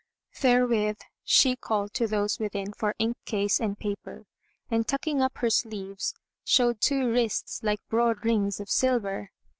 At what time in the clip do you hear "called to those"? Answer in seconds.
1.55-2.39